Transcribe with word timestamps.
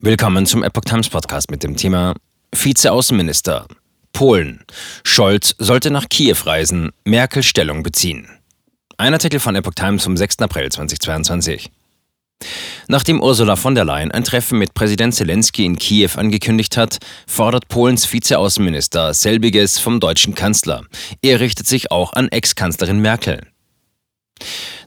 Willkommen 0.00 0.46
zum 0.46 0.62
Epoch 0.62 0.84
Times 0.84 1.08
Podcast 1.08 1.50
mit 1.50 1.64
dem 1.64 1.76
Thema 1.76 2.14
Vizeaußenminister. 2.54 3.66
Polen. 4.12 4.64
Scholz 5.02 5.56
sollte 5.58 5.90
nach 5.90 6.08
Kiew 6.08 6.36
reisen, 6.44 6.92
Merkel 7.04 7.42
Stellung 7.42 7.82
beziehen. 7.82 8.28
Ein 8.96 9.14
Artikel 9.14 9.40
von 9.40 9.56
Epoch 9.56 9.74
Times 9.74 10.04
vom 10.04 10.16
6. 10.16 10.38
April 10.38 10.70
2022. 10.70 11.72
Nachdem 12.86 13.20
Ursula 13.20 13.56
von 13.56 13.74
der 13.74 13.84
Leyen 13.84 14.12
ein 14.12 14.22
Treffen 14.22 14.60
mit 14.60 14.72
Präsident 14.72 15.16
Zelensky 15.16 15.64
in 15.64 15.76
Kiew 15.76 16.10
angekündigt 16.14 16.76
hat, 16.76 16.98
fordert 17.26 17.66
Polens 17.66 18.12
Vizeaußenminister 18.12 19.12
selbiges 19.14 19.80
vom 19.80 19.98
deutschen 19.98 20.36
Kanzler. 20.36 20.84
Er 21.22 21.40
richtet 21.40 21.66
sich 21.66 21.90
auch 21.90 22.12
an 22.12 22.28
Ex-Kanzlerin 22.28 23.00
Merkel. 23.00 23.48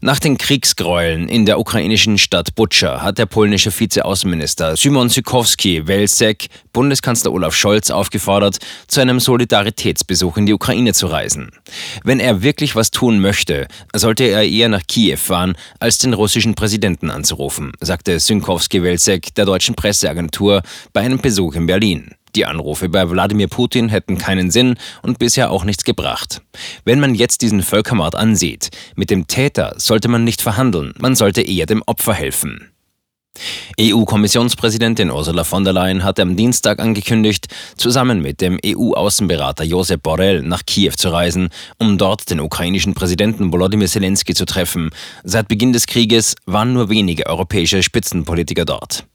Nach 0.01 0.19
den 0.19 0.37
Kriegsgräueln 0.37 1.29
in 1.29 1.45
der 1.45 1.59
ukrainischen 1.59 2.17
Stadt 2.17 2.55
Butscha 2.55 3.01
hat 3.01 3.17
der 3.17 3.25
polnische 3.25 3.71
Vizeaußenminister 3.71 4.75
Szymon 4.75 5.09
Sykowski-Welzek 5.09 6.47
Bundeskanzler 6.73 7.31
Olaf 7.31 7.53
Scholz 7.53 7.91
aufgefordert, 7.91 8.57
zu 8.87 9.01
einem 9.01 9.19
Solidaritätsbesuch 9.19 10.37
in 10.37 10.45
die 10.45 10.53
Ukraine 10.53 10.93
zu 10.93 11.07
reisen. 11.07 11.51
Wenn 12.03 12.19
er 12.19 12.41
wirklich 12.41 12.75
was 12.75 12.91
tun 12.91 13.19
möchte, 13.19 13.67
sollte 13.93 14.23
er 14.23 14.43
eher 14.43 14.69
nach 14.69 14.87
Kiew 14.87 15.17
fahren, 15.17 15.55
als 15.79 15.97
den 15.97 16.13
russischen 16.13 16.55
Präsidenten 16.55 17.11
anzurufen, 17.11 17.73
sagte 17.79 18.19
Sykowski-Welzek 18.19 19.35
der 19.35 19.45
deutschen 19.45 19.75
Presseagentur 19.75 20.61
bei 20.93 21.01
einem 21.01 21.19
Besuch 21.19 21.55
in 21.55 21.67
Berlin. 21.67 22.15
Die 22.35 22.45
Anrufe 22.45 22.89
bei 22.89 23.09
Wladimir 23.09 23.47
Putin 23.47 23.89
hätten 23.89 24.17
keinen 24.17 24.51
Sinn 24.51 24.75
und 25.01 25.19
bisher 25.19 25.51
auch 25.51 25.63
nichts 25.63 25.83
gebracht. 25.83 26.41
Wenn 26.85 26.99
man 26.99 27.15
jetzt 27.15 27.41
diesen 27.41 27.61
Völkermord 27.61 28.15
ansieht, 28.15 28.69
mit 28.95 29.09
dem 29.09 29.27
Täter 29.27 29.73
sollte 29.77 30.07
man 30.07 30.23
nicht 30.23 30.41
verhandeln, 30.41 30.93
man 30.99 31.15
sollte 31.15 31.41
eher 31.41 31.65
dem 31.65 31.83
Opfer 31.85 32.13
helfen. 32.13 32.71
EU-Kommissionspräsidentin 33.79 35.09
Ursula 35.09 35.43
von 35.43 35.63
der 35.63 35.73
Leyen 35.73 36.03
hat 36.03 36.19
am 36.19 36.35
Dienstag 36.35 36.79
angekündigt, 36.79 37.47
zusammen 37.77 38.21
mit 38.21 38.41
dem 38.41 38.59
EU-Außenberater 38.63 39.63
Josep 39.63 40.03
Borrell 40.03 40.41
nach 40.41 40.65
Kiew 40.65 40.91
zu 40.91 41.09
reisen, 41.09 41.49
um 41.77 41.97
dort 41.97 42.29
den 42.29 42.41
ukrainischen 42.41 42.93
Präsidenten 42.93 43.51
Volodymyr 43.51 43.87
Zelensky 43.87 44.33
zu 44.33 44.45
treffen. 44.45 44.89
Seit 45.23 45.47
Beginn 45.47 45.73
des 45.73 45.87
Krieges 45.87 46.35
waren 46.45 46.73
nur 46.73 46.89
wenige 46.89 47.25
europäische 47.25 47.81
Spitzenpolitiker 47.81 48.65
dort. 48.65 49.05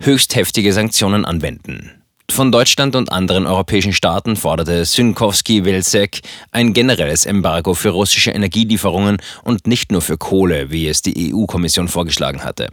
Höchst 0.00 0.36
heftige 0.36 0.72
Sanktionen 0.72 1.24
anwenden. 1.24 1.97
Von 2.38 2.52
Deutschland 2.52 2.94
und 2.94 3.10
anderen 3.10 3.46
europäischen 3.46 3.92
Staaten 3.92 4.36
forderte 4.36 4.84
Synkowski-Wilczek 4.84 6.20
ein 6.52 6.72
generelles 6.72 7.26
Embargo 7.26 7.74
für 7.74 7.88
russische 7.88 8.30
Energielieferungen 8.30 9.16
und 9.42 9.66
nicht 9.66 9.90
nur 9.90 10.02
für 10.02 10.18
Kohle, 10.18 10.70
wie 10.70 10.86
es 10.86 11.02
die 11.02 11.34
EU-Kommission 11.34 11.88
vorgeschlagen 11.88 12.44
hatte. 12.44 12.68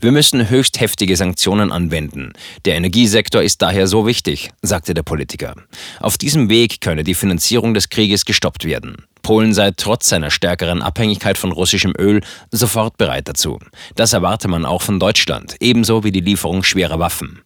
Wir 0.00 0.12
müssen 0.12 0.50
höchst 0.50 0.80
heftige 0.80 1.16
Sanktionen 1.16 1.72
anwenden. 1.72 2.34
Der 2.66 2.74
Energiesektor 2.74 3.42
ist 3.42 3.62
daher 3.62 3.86
so 3.86 4.06
wichtig, 4.06 4.50
sagte 4.60 4.92
der 4.92 5.02
Politiker. 5.02 5.54
Auf 6.00 6.18
diesem 6.18 6.50
Weg 6.50 6.82
könne 6.82 7.02
die 7.02 7.14
Finanzierung 7.14 7.72
des 7.72 7.88
Krieges 7.88 8.26
gestoppt 8.26 8.66
werden. 8.66 9.06
Polen 9.22 9.54
sei 9.54 9.70
trotz 9.74 10.10
seiner 10.10 10.30
stärkeren 10.30 10.82
Abhängigkeit 10.82 11.38
von 11.38 11.52
russischem 11.52 11.94
Öl 11.98 12.20
sofort 12.50 12.98
bereit 12.98 13.28
dazu. 13.28 13.60
Das 13.94 14.12
erwarte 14.12 14.48
man 14.48 14.66
auch 14.66 14.82
von 14.82 15.00
Deutschland, 15.00 15.56
ebenso 15.60 16.04
wie 16.04 16.12
die 16.12 16.20
Lieferung 16.20 16.62
schwerer 16.62 16.98
Waffen. 16.98 17.40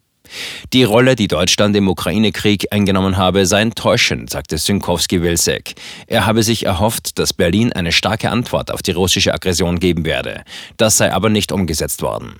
Die 0.72 0.84
Rolle, 0.84 1.16
die 1.16 1.28
Deutschland 1.28 1.76
im 1.76 1.88
Ukraine-Krieg 1.88 2.72
eingenommen 2.72 3.16
habe, 3.16 3.46
sei 3.46 3.62
enttäuschend, 3.62 4.30
sagte 4.30 4.56
Synkowski-Wilczek. 4.56 5.74
Er 6.06 6.26
habe 6.26 6.42
sich 6.42 6.66
erhofft, 6.66 7.18
dass 7.18 7.32
Berlin 7.32 7.72
eine 7.72 7.92
starke 7.92 8.30
Antwort 8.30 8.70
auf 8.70 8.82
die 8.82 8.92
russische 8.92 9.34
Aggression 9.34 9.80
geben 9.80 10.04
werde. 10.04 10.44
Das 10.76 10.96
sei 10.96 11.12
aber 11.12 11.28
nicht 11.28 11.52
umgesetzt 11.52 12.02
worden. 12.02 12.34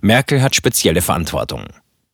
Merkel 0.00 0.42
hat 0.42 0.56
spezielle 0.56 1.02
Verantwortung. 1.02 1.64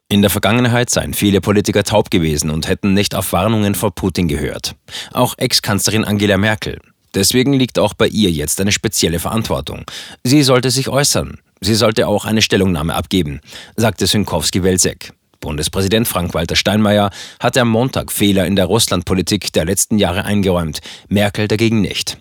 In 0.09 0.23
der 0.23 0.31
Vergangenheit 0.31 0.89
seien 0.91 1.15
viele 1.15 1.41
Politiker 1.41 1.83
taub 1.83 2.11
gewesen 2.11 2.51
und 2.51 2.69
hätten 2.69 2.95
nicht 2.95 3.15
auf 3.15 3.33
Warnungen 3.33 3.75
vor 3.75 3.93
Putin 3.93 4.29
gehört. 4.29 4.77
Auch 5.13 5.35
Ex-Kanzlerin 5.37 6.05
Angela 6.05 6.37
Merkel. 6.37 6.81
Deswegen 7.15 7.55
liegt 7.55 7.79
auch 7.79 7.95
bei 7.95 8.06
ihr 8.06 8.31
jetzt 8.31 8.61
eine 8.61 8.73
spezielle 8.73 9.19
Verantwortung. 9.19 9.84
Sie 10.23 10.43
sollte 10.43 10.71
sich 10.71 10.89
äußern. 10.89 11.39
Sie 11.61 11.75
sollte 11.75 12.06
auch 12.06 12.25
eine 12.25 12.43
Stellungnahme 12.43 12.94
abgeben, 12.94 13.41
sagte 13.77 14.06
Synkowski-Welzek. 14.06 15.12
Bundespräsident 15.41 16.09
Frank-Walter 16.09 16.56
Steinmeier 16.56 17.11
hat 17.41 17.56
am 17.56 17.69
Montag 17.69 18.11
Fehler 18.12 18.47
in 18.47 18.56
der 18.56 18.67
Russlandpolitik 18.67 19.53
der 19.53 19.65
letzten 19.65 19.99
Jahre 19.99 20.25
eingeräumt, 20.25 20.81
Merkel 21.09 21.49
dagegen 21.49 21.81
nicht. 21.81 22.19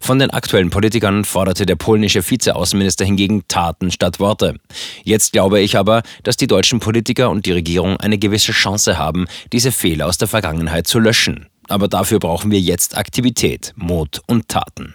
Von 0.00 0.18
den 0.18 0.30
aktuellen 0.30 0.70
Politikern 0.70 1.24
forderte 1.24 1.66
der 1.66 1.76
polnische 1.76 2.28
Vizeaußenminister 2.28 3.04
hingegen 3.04 3.44
Taten 3.48 3.90
statt 3.90 4.20
Worte. 4.20 4.56
Jetzt 5.04 5.32
glaube 5.32 5.60
ich 5.60 5.76
aber, 5.76 6.02
dass 6.22 6.36
die 6.36 6.46
deutschen 6.46 6.80
Politiker 6.80 7.30
und 7.30 7.46
die 7.46 7.52
Regierung 7.52 7.96
eine 7.96 8.18
gewisse 8.18 8.52
Chance 8.52 8.98
haben, 8.98 9.26
diese 9.52 9.72
Fehler 9.72 10.06
aus 10.06 10.18
der 10.18 10.28
Vergangenheit 10.28 10.86
zu 10.86 10.98
löschen. 10.98 11.46
Aber 11.68 11.88
dafür 11.88 12.18
brauchen 12.18 12.50
wir 12.50 12.60
jetzt 12.60 12.96
Aktivität, 12.96 13.72
Mut 13.76 14.20
und 14.26 14.48
Taten. 14.48 14.94